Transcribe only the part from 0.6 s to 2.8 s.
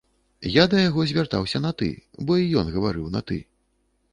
да яго звяртаўся на ты, бо і ён